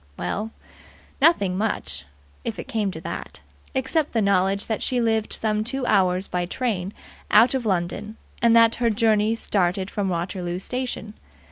[0.17, 0.49] Well,
[1.21, 2.05] nothing much,
[2.43, 3.41] if it came to that,
[3.75, 6.91] except the knowledge that she lived some two hours by train
[7.29, 11.13] out of London, and that her journey started from Waterloo Station.